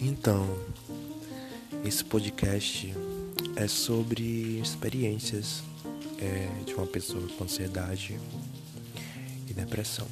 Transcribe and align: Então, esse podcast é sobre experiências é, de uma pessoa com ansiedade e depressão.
Então, 0.00 0.46
esse 1.84 2.04
podcast 2.04 2.94
é 3.56 3.66
sobre 3.66 4.60
experiências 4.60 5.62
é, 6.18 6.48
de 6.64 6.74
uma 6.74 6.86
pessoa 6.86 7.26
com 7.36 7.44
ansiedade 7.44 8.18
e 9.48 9.52
depressão. 9.52 10.06